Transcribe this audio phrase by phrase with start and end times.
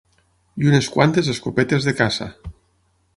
[0.61, 2.31] I unes quantes escopetes de caça